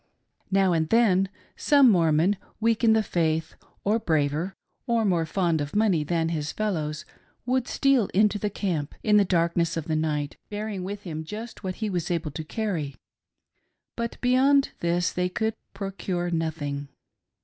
Now 0.49 0.73
and 0.73 0.89
then, 0.89 1.29
some 1.55 1.91
Mormon, 1.91 2.37
weak 2.59 2.83
in 2.83 2.93
the 2.93 3.03
faith 3.03 3.53
or 3.83 3.99
braver 3.99 4.55
or 4.87 5.05
more 5.05 5.27
fond 5.27 5.61
of 5.61 5.75
money 5.75 6.03
than 6.03 6.29
his 6.29 6.51
fellows, 6.51 7.05
would 7.45 7.67
steal 7.67 8.07
into 8.07 8.39
the 8.39 8.49
camp, 8.49 8.95
in 9.03 9.17
the 9.17 9.23
darkness 9.25 9.77
of 9.77 9.85
the 9.85 9.95
night, 9.95 10.37
bearing 10.49 10.83
with 10.83 11.03
him 11.03 11.23
just 11.23 11.63
what 11.63 11.75
he 11.75 11.89
was 11.91 12.09
able 12.09 12.31
to 12.31 12.43
carry; 12.43 12.95
but 13.95 14.19
beyond 14.21 14.71
this 14.79 15.11
they 15.11 15.29
could 15.29 15.53
procure 15.75 16.31
nothing. 16.31 16.87